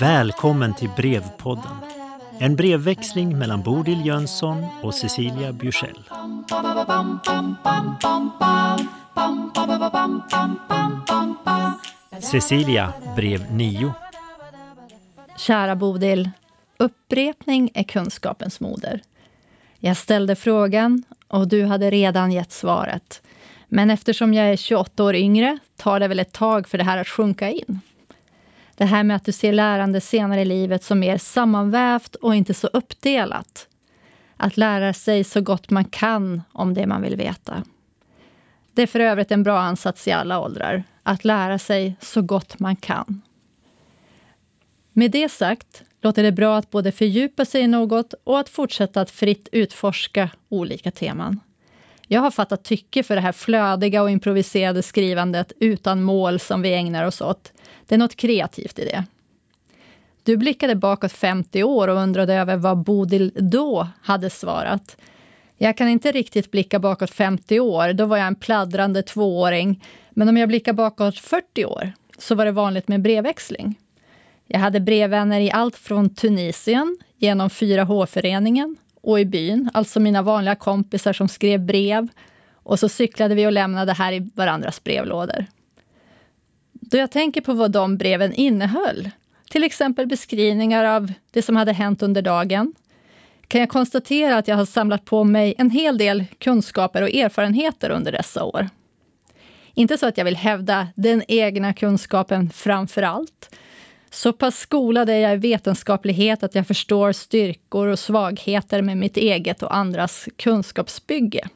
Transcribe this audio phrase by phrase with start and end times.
[0.00, 1.76] Välkommen till Brevpodden.
[2.38, 6.04] En brevväxling mellan Bodil Jönsson och Cecilia Bjursell.
[12.20, 13.92] Cecilia, brev 9.
[15.36, 16.30] Kära Bodil.
[16.76, 19.02] Upprepning är kunskapens moder.
[19.78, 23.22] Jag ställde frågan och du hade redan gett svaret.
[23.72, 26.98] Men eftersom jag är 28 år yngre tar det väl ett tag för det här
[26.98, 27.80] att sjunka in.
[28.76, 32.54] Det här med att du ser lärande senare i livet som mer sammanvävt och inte
[32.54, 33.68] så uppdelat.
[34.36, 37.62] Att lära sig så gott man kan om det man vill veta.
[38.74, 40.84] Det är för övrigt en bra ansats i alla åldrar.
[41.02, 43.22] Att lära sig så gott man kan.
[44.92, 49.00] Med det sagt låter det bra att både fördjupa sig i något och att fortsätta
[49.00, 51.40] att fritt utforska olika teman.
[52.12, 56.74] Jag har fattat tycke för det här flödiga och improviserade skrivandet utan mål som vi
[56.74, 57.52] ägnar oss åt.
[57.86, 59.04] Det är något kreativt i det.
[60.22, 64.96] Du blickade bakåt 50 år och undrade över vad Bodil då hade svarat.
[65.56, 69.84] Jag kan inte riktigt blicka bakåt 50 år, då var jag en pladdrande tvååring.
[70.10, 73.78] Men om jag blickar bakåt 40 år, så var det vanligt med brevväxling.
[74.46, 80.54] Jag hade brevvänner i allt från Tunisien, genom 4H-föreningen och i byn, alltså mina vanliga
[80.54, 82.08] kompisar som skrev brev.
[82.52, 85.46] Och så cyklade vi och lämnade här i varandras brevlådor.
[86.72, 89.10] Då jag tänker på vad de breven innehöll,
[89.50, 92.74] till exempel beskrivningar av det som hade hänt under dagen,
[93.48, 97.90] kan jag konstatera att jag har samlat på mig en hel del kunskaper och erfarenheter
[97.90, 98.68] under dessa år.
[99.74, 103.56] Inte så att jag vill hävda den egna kunskapen framför allt.
[104.10, 109.16] Så pass skolad är jag i vetenskaplighet att jag förstår styrkor och svagheter med mitt
[109.16, 111.48] eget och andras kunskapsbygge.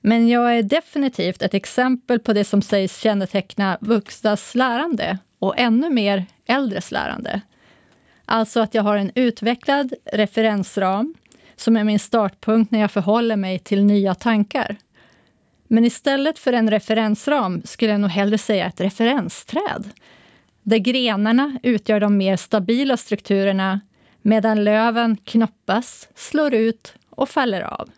[0.00, 5.90] Men jag är definitivt ett exempel på det som sägs känneteckna vuxnas lärande och ännu
[5.90, 7.40] mer äldres lärande.
[8.24, 11.14] Alltså att jag har en utvecklad referensram
[11.56, 14.76] som är min startpunkt när jag förhåller mig till nya tankar.
[15.68, 19.90] Men istället för en referensram skulle jag nog hellre säga ett referensträd.
[20.62, 23.80] Där grenarna utgör de mer stabila strukturerna
[24.22, 27.90] medan löven knoppas, slår ut och faller av.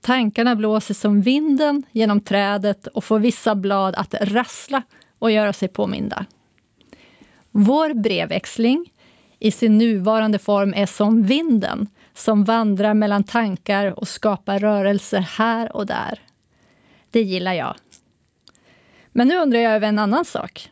[0.00, 4.82] Tankarna blåser som vinden genom trädet och får vissa blad att rassla
[5.18, 6.26] och göra sig påminda.
[7.50, 8.92] Vår brevväxling
[9.38, 15.76] i sin nuvarande form är som vinden som vandrar mellan tankar och skapar rörelser här
[15.76, 16.20] och där.
[17.10, 17.74] Det gillar jag.
[19.12, 20.68] Men nu undrar jag över en annan sak.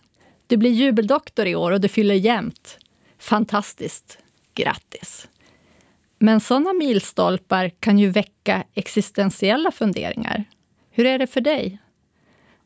[0.46, 2.78] Du blir jubeldoktor i år och du fyller jämnt.
[3.18, 4.18] Fantastiskt.
[4.54, 5.28] Grattis!
[6.18, 10.44] Men sådana milstolpar kan ju väcka existentiella funderingar.
[10.90, 11.78] Hur är det för dig?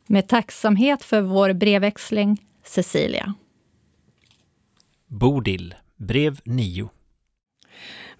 [0.07, 3.33] Med tacksamhet för vår brevväxling, Cecilia.
[5.07, 6.89] Bodil, brev 9.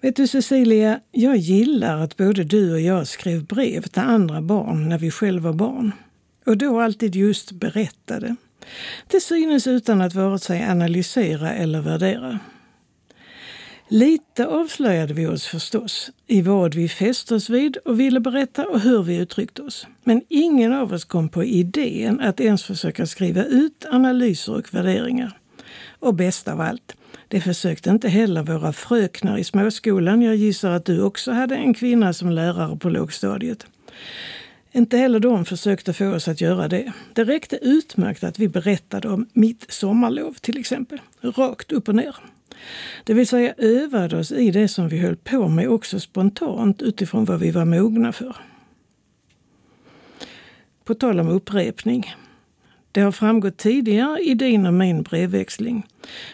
[0.00, 4.88] Vet du Cecilia, jag gillar att både du och jag skrev brev till andra barn
[4.88, 5.92] när vi själva var barn.
[6.46, 8.36] Och då alltid just berättade.
[9.08, 12.38] Till synes utan att vare sig analysera eller värdera.
[13.88, 18.80] Lite avslöjade vi oss förstås i vad vi fäste oss vid och ville berätta och
[18.80, 19.86] hur vi uttryckte oss.
[20.04, 25.38] Men ingen av oss kom på idén att ens försöka skriva ut analyser och värderingar.
[25.98, 26.96] Och bäst av allt,
[27.28, 30.22] det försökte inte heller våra fröknar i småskolan.
[30.22, 33.66] Jag gissar att du också hade en kvinna som lärare på lågstadiet.
[34.72, 36.92] Inte heller de försökte få oss att göra det.
[37.12, 42.16] Det räckte utmärkt att vi berättade om mitt sommarlov till exempel, rakt upp och ner.
[43.04, 47.24] Det vill säga övade oss i det som vi höll på med också spontant utifrån
[47.24, 48.36] vad vi var mogna för.
[50.84, 52.14] På tal om upprepning.
[52.92, 55.86] Det har framgått tidigare i din och min brevväxling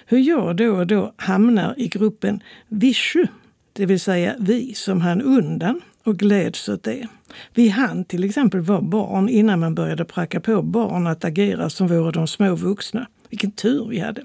[0.06, 3.26] hur jag då och då hamnar i gruppen Vishu,
[3.72, 7.06] det vill säga vi som hann undan och gläds åt det.
[7.54, 11.88] Vi hann till exempel vara barn innan man började pracka på barn att agera som
[11.88, 13.06] vore de små vuxna.
[13.31, 14.22] Vilken tur vi hade!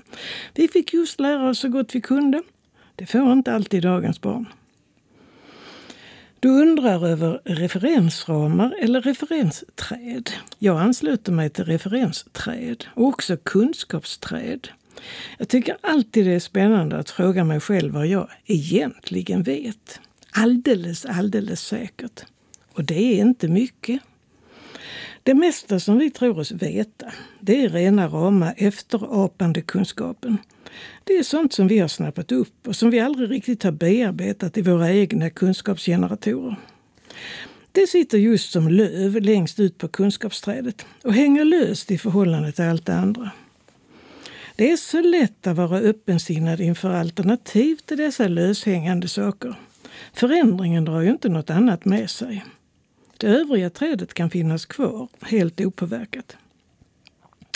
[0.54, 2.44] Vi fick just lära oss så gott vi kunde.
[2.96, 4.46] Det får inte alltid dagens barn.
[6.40, 10.30] Du undrar över referensramar eller referensträd.
[10.60, 14.68] Jag ansluter mig till referensträd och också kunskapsträd.
[15.38, 20.00] Jag tycker alltid det är spännande att fråga mig själv vad jag egentligen vet.
[20.36, 22.26] Alldeles, alldeles säkert.
[22.74, 24.02] Och det är inte mycket.
[25.24, 30.38] Det mesta som vi tror oss veta, det är rena rama efterapande kunskapen.
[31.04, 34.58] Det är sånt som vi har snappat upp och som vi aldrig riktigt har bearbetat
[34.58, 36.56] i våra egna kunskapsgeneratorer.
[37.72, 42.64] Det sitter just som löv längst ut på kunskapsträdet och hänger löst i förhållande till
[42.64, 43.32] allt det andra.
[44.56, 49.56] Det är så lätt att vara öppensinnad inför alternativ till dessa löshängande saker.
[50.14, 52.46] Förändringen drar ju inte något annat med sig.
[53.18, 56.38] Det övriga trädet kan finnas kvar helt opåverkat.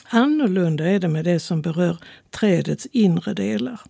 [0.09, 1.97] Annorlunda är det med det som berör
[2.29, 3.81] trädets inre delar.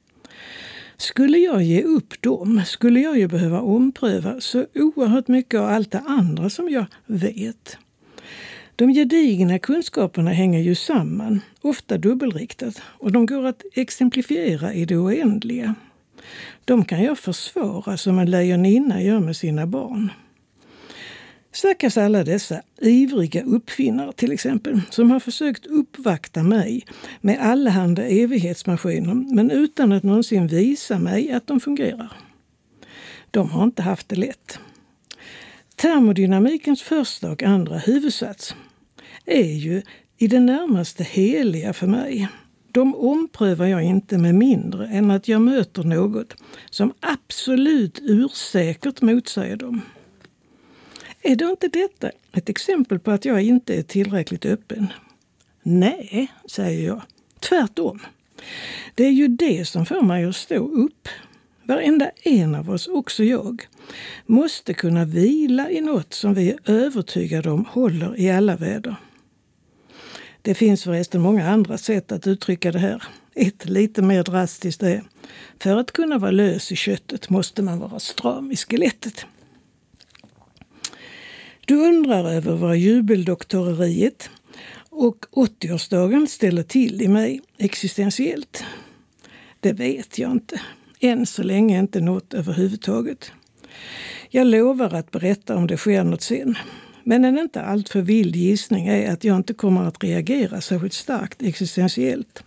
[0.98, 5.92] Skulle jag ge upp dem skulle jag ju behöva ompröva så oerhört mycket av allt
[5.92, 7.78] det andra som jag vet.
[8.76, 14.98] De gedigna kunskaperna hänger ju samman, ofta dubbelriktat, och de går att exemplifiera i det
[14.98, 15.76] oändliga.
[16.66, 20.12] De kan jag försvara som en lejoninna gör med sina barn.
[21.52, 26.86] Stackars alla dessa ivriga uppfinnare till exempel, som har försökt uppvakta mig
[27.22, 32.12] med allehanda evighetsmaskiner, men utan att någonsin visa mig att de fungerar.
[33.32, 34.60] De har inte haft det lätt.
[35.76, 38.56] Termodynamikens första och andra huvudsats
[39.26, 39.82] är ju
[40.18, 42.28] i det närmaste heliga för mig.
[42.72, 46.34] De omprövar jag inte med mindre än att jag möter något
[46.70, 49.82] som absolut ursäkert motsäger dem.
[51.22, 54.88] Är då inte detta ett exempel på att jag inte är tillräckligt öppen?
[55.64, 57.02] Nej, säger jag.
[57.40, 58.00] Tvärtom.
[58.96, 61.08] Det är ju det som får mig att stå upp.
[61.64, 63.68] Varenda en av oss, också jag,
[64.26, 68.96] måste kunna vila i något som vi är övertygade om håller i alla väder.
[70.48, 73.04] Det finns förresten många andra sätt att uttrycka det här.
[73.36, 75.04] Ett lite mer drastiskt är,
[75.60, 79.26] för att kunna vara lös i köttet måste man vara stram i skelettet.
[81.66, 84.30] Du undrar över vad jubeldoktoreriet
[84.90, 88.64] och 80-årsdagen ställer till i mig existentiellt.
[89.60, 90.62] Det vet jag inte.
[91.00, 93.32] Än så länge inte något överhuvudtaget.
[94.30, 96.56] Jag lovar att berätta om det sker något sen.
[97.08, 101.42] Men en inte alltför vild gissning är att jag inte kommer att reagera särskilt starkt
[101.42, 102.44] existentiellt.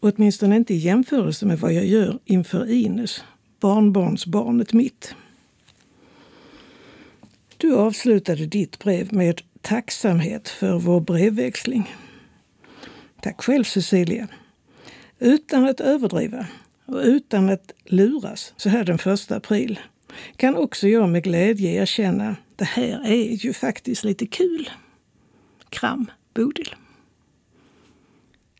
[0.00, 3.24] Åtminstone inte i jämförelse med vad jag gör inför Ines,
[3.60, 5.14] barnbarnsbarnet mitt.
[7.56, 11.94] Du avslutade ditt brev med tacksamhet för vår brevväxling.
[13.22, 14.28] Tack själv Cecilia.
[15.18, 16.46] Utan att överdriva
[16.86, 19.80] och utan att luras så här den första april
[20.36, 24.70] kan också jag med glädje erkänna det här är ju faktiskt lite kul.
[25.68, 26.74] Kram, Bodil.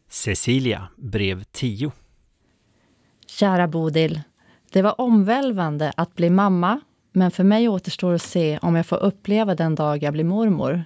[0.09, 1.93] Cecilia, brev 10.
[3.27, 4.21] Kära Bodil.
[4.71, 6.81] Det var omvälvande att bli mamma
[7.13, 10.85] men för mig återstår att se om jag får uppleva den dag jag blir mormor.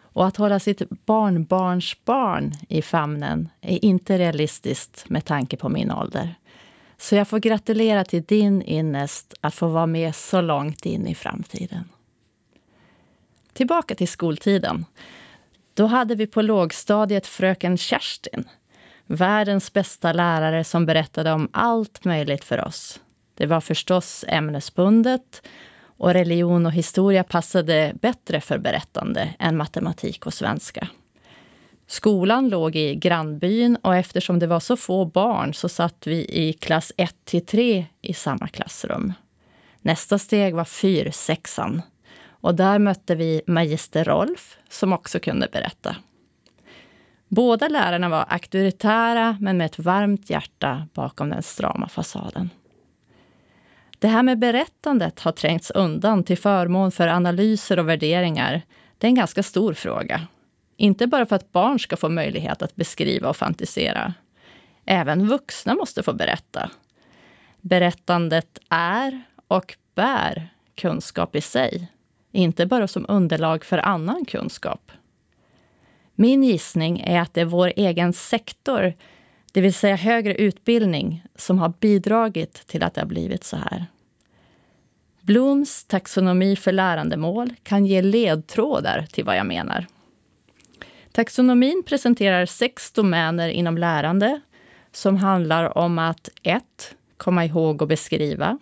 [0.00, 6.34] Och att hålla sitt barnbarnsbarn i famnen är inte realistiskt med tanke på min ålder.
[6.96, 11.14] Så jag får gratulera till din innest att få vara med så långt in i
[11.14, 11.84] framtiden.
[13.56, 14.84] Tillbaka till skoltiden.
[15.74, 18.44] Då hade vi på lågstadiet fröken Kerstin.
[19.06, 23.00] Världens bästa lärare som berättade om allt möjligt för oss.
[23.34, 25.42] Det var förstås ämnesbundet
[25.82, 30.88] och religion och historia passade bättre för berättande än matematik och svenska.
[31.86, 36.52] Skolan låg i grannbyn och eftersom det var så få barn så satt vi i
[36.52, 39.12] klass 1 till 3 i samma klassrum.
[39.80, 41.82] Nästa steg var fyrsexan
[42.40, 45.96] och där mötte vi magister Rolf som också kunde berätta.
[47.28, 52.50] Båda lärarna var auktoritära men med ett varmt hjärta bakom den strama fasaden.
[53.98, 58.62] Det här med berättandet har trängts undan till förmån för analyser och värderingar.
[58.98, 60.20] Det är en ganska stor fråga.
[60.76, 64.14] Inte bara för att barn ska få möjlighet att beskriva och fantisera.
[64.84, 66.70] Även vuxna måste få berätta.
[67.60, 71.88] Berättandet är och bär kunskap i sig,
[72.36, 74.92] inte bara som underlag för annan kunskap.
[76.14, 78.94] Min gissning är att det är vår egen sektor,
[79.52, 83.86] det vill säga högre utbildning, som har bidragit till att det har blivit så här.
[85.20, 89.86] Blooms taxonomi för lärandemål kan ge ledtrådar till vad jag menar.
[91.12, 94.40] Taxonomin presenterar sex domäner inom lärande
[94.92, 96.62] som handlar om att 1.
[97.16, 98.58] Komma ihåg och beskriva.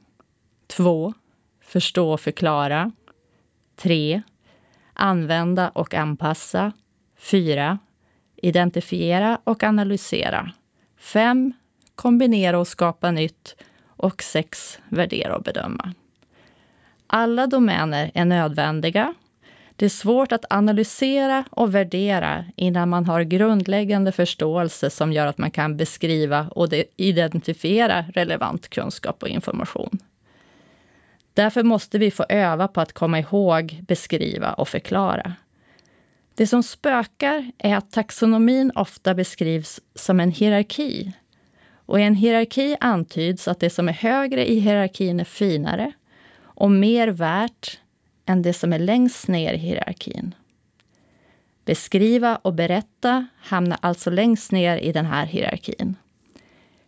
[0.67, 1.15] 2.
[1.61, 2.93] Förstå och förklara.
[3.77, 4.23] 3.
[4.93, 6.73] Använda och anpassa.
[7.19, 7.79] 4.
[8.37, 10.53] Identifiera och analysera.
[10.99, 11.53] 5.
[11.95, 13.57] Kombinera och skapa nytt.
[13.87, 14.79] Och 6.
[14.89, 15.95] Värdera och bedöma.
[17.07, 19.15] Alla domäner är nödvändiga.
[19.77, 25.39] Det är svårt att analysera och värdera innan man har grundläggande förståelse som gör att
[25.39, 29.99] man kan beskriva och identifiera relevant kunskap och information.
[31.35, 35.33] Därför måste vi få öva på att komma ihåg, beskriva och förklara.
[36.35, 41.13] Det som spökar är att taxonomin ofta beskrivs som en hierarki.
[41.87, 45.93] Och i en hierarki antyds att det som är högre i hierarkin är finare
[46.39, 47.81] och mer värt
[48.27, 50.35] än det som är längst ner i hierarkin.
[51.65, 55.97] Beskriva och berätta hamnar alltså längst ner i den här hierarkin.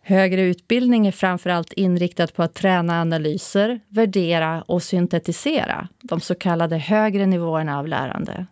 [0.09, 6.35] Högre utbildning är framför allt inriktad på att träna analyser, värdera och syntetisera de så
[6.35, 8.45] kallade högre nivåerna av lärande.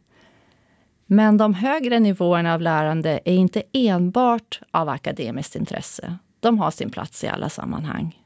[1.05, 6.17] Men de högre nivåerna av lärande är inte enbart av akademiskt intresse.
[6.39, 8.21] De har sin plats i alla sammanhang.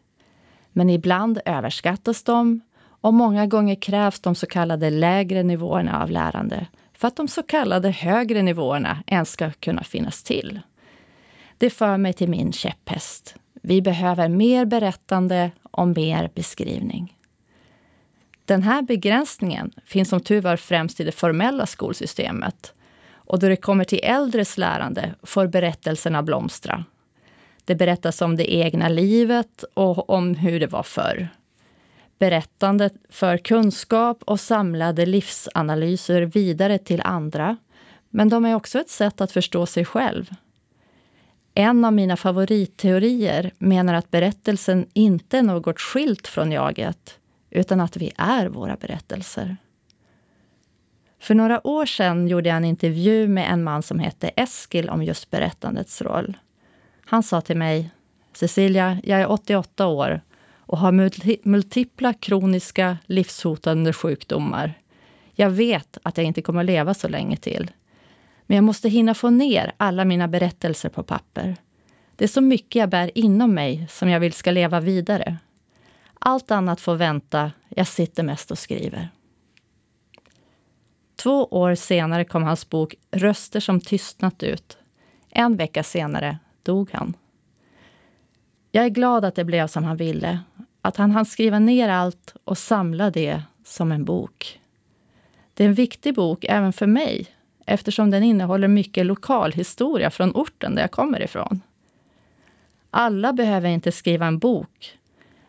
[0.72, 2.62] Men ibland överskattas de
[3.02, 7.44] och många gånger krävs de så kallade lägre nivåerna av lärande för att de så
[7.44, 10.60] kallade högre nivåerna ens ska kunna finnas till.
[11.60, 13.36] Det för mig till min käpphäst.
[13.62, 17.18] Vi behöver mer berättande och mer beskrivning.
[18.46, 22.74] Den här begränsningen finns som tur var främst i det formella skolsystemet.
[23.12, 26.86] Och då det kommer till äldres lärande får berättelserna blomstra.
[27.66, 31.28] Det berättas om det egna livet och om hur det var förr.
[32.20, 37.58] Berättandet för kunskap och samlade livsanalyser vidare till andra.
[38.10, 40.30] Men de är också ett sätt att förstå sig själv.
[41.60, 47.98] En av mina favoritteorier menar att berättelsen inte är något skilt från jaget, utan att
[47.98, 49.58] vi är våra berättelser.
[51.20, 55.04] För några år sedan gjorde jag en intervju med en man som hette Eskil om
[55.04, 56.38] just berättandets roll.
[57.06, 57.90] Han sa till mig,
[58.34, 60.22] Cecilia, jag är 88 år
[60.60, 60.92] och har
[61.48, 64.74] multipla kroniska livshotande sjukdomar.
[65.34, 67.72] Jag vet att jag inte kommer leva så länge till.
[68.50, 71.56] Men jag måste hinna få ner alla mina berättelser på papper.
[72.16, 75.38] Det är så mycket jag bär inom mig som jag vill ska leva vidare.
[76.20, 77.52] Allt annat får vänta.
[77.70, 79.10] Jag sitter mest och skriver.
[81.16, 84.78] Två år senare kom hans bok Röster som tystnat ut.
[85.30, 87.14] En vecka senare dog han.
[88.72, 90.40] Jag är glad att det blev som han ville.
[90.82, 94.60] Att han hann skriva ner allt och samla det som en bok.
[95.54, 97.39] Det är en viktig bok även för mig
[97.70, 101.62] eftersom den innehåller mycket lokalhistoria från orten där jag kommer ifrån.
[102.92, 104.98] Alla behöver inte skriva en bok,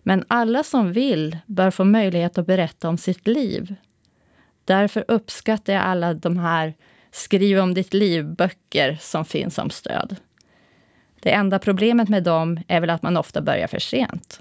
[0.02, 3.74] men alla som vill bör få möjlighet att berätta om sitt liv.
[4.64, 6.74] Därför uppskattar jag alla de här
[7.12, 10.16] Skriv om ditt liv-böcker som finns som stöd.
[11.20, 14.40] Det enda problemet med dem är väl att man ofta börjar för sent.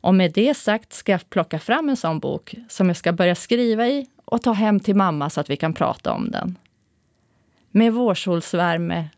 [0.00, 3.34] Och med det sagt ska jag plocka fram en sån bok som jag ska börja
[3.34, 6.56] skriva i och ta hem till mamma så att vi kan prata om den.
[7.76, 9.10] Med vårsolsvärme,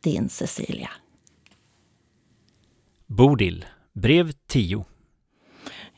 [0.00, 0.90] din Cecilia.
[3.06, 4.84] Bodil, brev 10.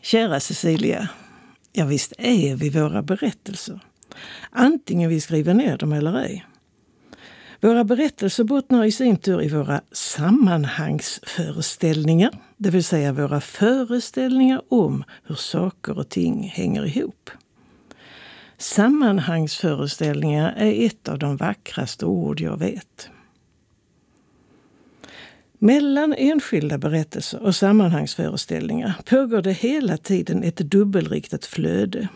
[0.01, 1.09] Kära Cecilia.
[1.73, 3.81] Ja, visst är vi våra berättelser.
[4.51, 6.47] Antingen vi skriver ner dem eller ej.
[7.61, 15.05] Våra berättelser bottnar i sin tur i våra sammanhangsföreställningar, det vill säga våra föreställningar om
[15.25, 17.31] hur saker och ting hänger ihop.
[18.63, 23.11] Sammanhangsföreställningar är ett av de vackraste ord jag vet.
[25.59, 32.09] Mellan enskilda berättelser och sammanhangsföreställningar pågår det hela tiden ett dubbelriktat flöde.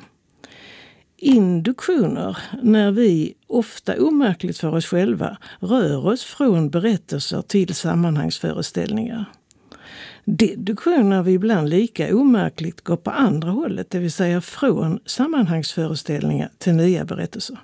[1.16, 9.24] Induktioner, när vi, ofta omärkligt för oss själva, rör oss från berättelser till sammanhangsföreställningar.
[10.24, 16.74] Deduktioner vi ibland lika omärkligt går på andra hållet, det vill säga från sammanhangsföreställningar till
[16.74, 17.58] nya berättelser.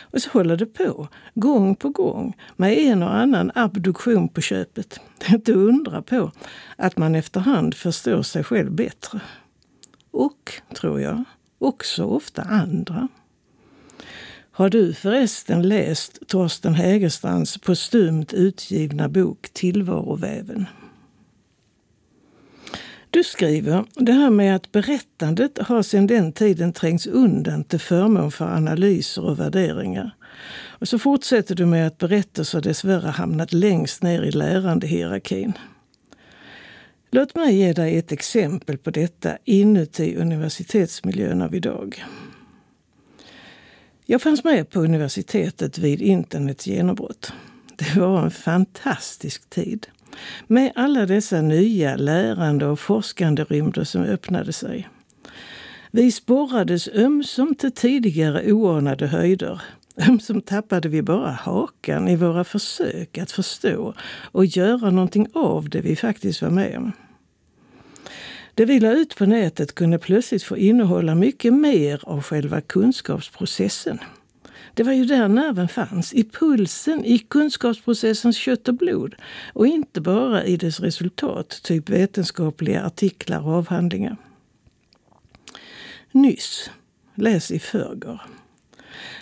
[0.00, 5.00] Och så håller det på, gång på gång, med en och annan abduktion på köpet.
[5.18, 6.32] Det är inte att undra på
[6.76, 9.20] att man efterhand förstår sig själv bättre.
[10.10, 11.24] Och, tror jag,
[11.58, 13.08] också ofta andra.
[14.50, 20.66] Har du förresten läst Torsten Hägerstrands postumt utgivna bok Tillvaroväven?
[23.14, 28.30] Du skriver, det här med att berättandet har sedan den tiden trängts undan till förmån
[28.30, 30.16] för analyser och värderingar.
[30.56, 35.52] Och så fortsätter du med att berättelser dessvärre hamnat längst ner i lärandehierarkin.
[37.10, 42.04] Låt mig ge dig ett exempel på detta inuti universitetsmiljön av idag.
[44.06, 47.32] Jag fanns med på universitetet vid internets genombrott.
[47.76, 49.86] Det var en fantastisk tid.
[50.46, 54.88] Med alla dessa nya lärande och forskande rymder som öppnade sig.
[55.90, 59.60] Vi sporrades ömsom till tidigare oanade höjder.
[60.08, 65.80] Ömsom tappade vi bara hakan i våra försök att förstå och göra någonting av det
[65.80, 66.92] vi faktiskt var med om.
[68.54, 73.98] Det vi la ut på nätet kunde plötsligt få innehålla mycket mer av själva kunskapsprocessen.
[74.74, 79.14] Det var ju där nerven fanns, i pulsen, i kunskapsprocessens kött och blod
[79.52, 84.16] och inte bara i dess resultat, typ vetenskapliga artiklar och avhandlingar.
[86.12, 86.70] Nyss,
[87.14, 88.20] läs i förrgår,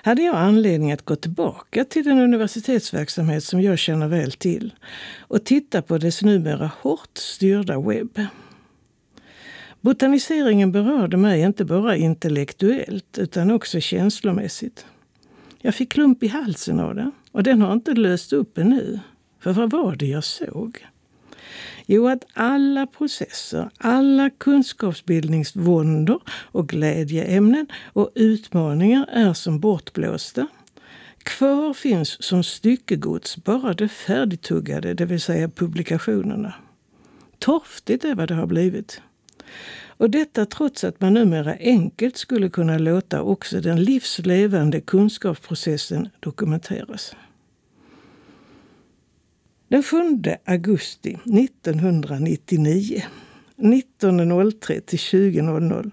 [0.03, 4.75] hade jag anledning att gå tillbaka till den universitetsverksamhet som jag känner väl till
[5.21, 8.21] och titta på dess numera hårt styrda webb.
[9.81, 14.87] Botaniseringen berörde mig inte bara intellektuellt utan också känslomässigt.
[15.65, 19.01] Jag fick klump i halsen av det och den har inte löst upp ännu.
[19.41, 20.87] För vad var det jag såg?
[21.87, 30.47] Jo, att alla processer, alla kunskapsbildningsvåndor och glädjeämnen och utmaningar är som bortblåsta.
[31.23, 36.55] Kvar finns som styckegods bara det färdigtuggade, det vill säga publikationerna.
[37.39, 39.01] Torftigt är vad det har blivit.
[40.03, 47.17] Och detta trots att man numera enkelt skulle kunna låta också den livslevande kunskapsprocessen dokumenteras.
[49.69, 49.97] Den 7
[50.45, 53.03] augusti 1999
[53.57, 55.91] 19.03 till 20.00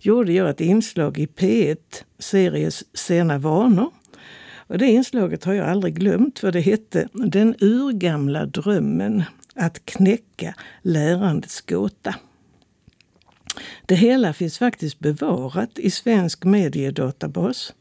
[0.00, 1.78] gjorde jag ett inslag i P1
[2.18, 3.90] series Sena vanor.
[4.66, 9.22] Och det inslaget har jag aldrig glömt för det hette Den urgamla drömmen
[9.54, 12.14] att knäcka lärandets gåta.
[13.86, 17.74] Det hela finns faktiskt bevarat i Svensk mediedatabas.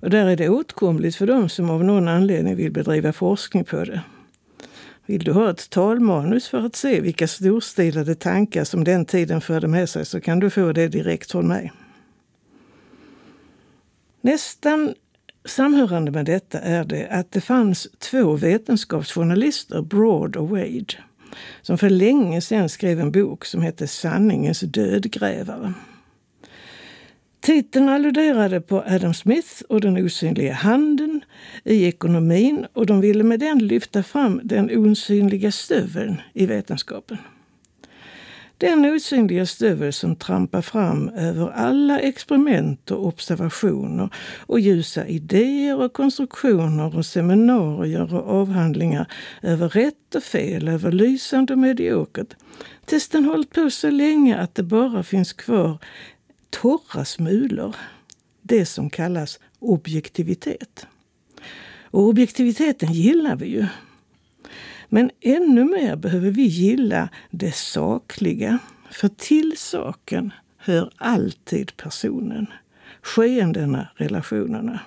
[0.00, 3.84] Och där är det åtkomligt för dem som av någon anledning vill bedriva forskning på
[3.84, 4.00] det.
[5.06, 9.68] Vill du ha ett talmanus för att se vilka storstilade tankar som den tiden förde
[9.68, 11.72] med sig så kan du få det direkt från mig.
[14.20, 14.94] Nästan
[15.44, 20.94] samhörande med detta är det att det fanns två vetenskapsjournalister, Broad och Wade,
[21.62, 25.72] som för länge sedan skrev en bok som hette Sanningens dödgrävare.
[27.40, 31.20] Titeln alluderade på Adam Smith och den osynliga handen
[31.64, 37.18] i ekonomin och de ville med den lyfta fram den osynliga stöveln i vetenskapen.
[38.60, 45.92] Den osynliga stövel som trampar fram över alla experiment och observationer och ljusa idéer och
[45.92, 49.06] konstruktioner och seminarier och avhandlingar
[49.42, 52.34] över rätt och fel, över lysande och mediokert.
[52.84, 55.78] Tills den hållit på så länge att det bara finns kvar
[56.50, 57.76] torra smulor.
[58.42, 60.86] Det som kallas objektivitet.
[61.82, 63.66] Och objektiviteten gillar vi ju.
[64.92, 68.58] Men ännu mer behöver vi gilla det sakliga.
[68.90, 72.46] För till saken hör alltid personen,
[73.02, 74.80] skeendena, relationerna.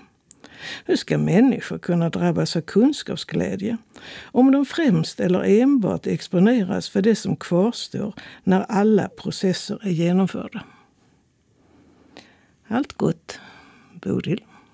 [0.86, 3.78] Hur ska människor kunna drabbas av kunskapsglädje
[4.24, 8.14] om de främst eller enbart exponeras för det som kvarstår
[8.44, 10.64] när alla processer är genomförda?
[12.68, 13.40] Allt gott,
[13.94, 14.44] Bodil.